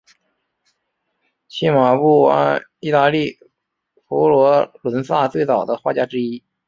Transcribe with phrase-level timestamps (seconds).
[1.47, 3.37] 契马布埃意大利
[4.07, 6.43] 佛罗伦萨最早的画家之一。